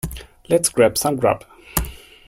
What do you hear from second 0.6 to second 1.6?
grab some grub.